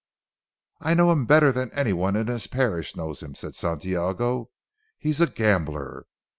[0.79, 4.49] "I know him better than anyone in his parish knows him," said Santiago,
[4.97, 6.07] "he is a gambler.